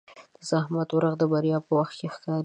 [0.37, 2.39] د زحمت ارزښت د بریا په وخت ښکاري.